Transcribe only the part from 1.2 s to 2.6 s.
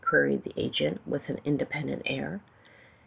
an independent air.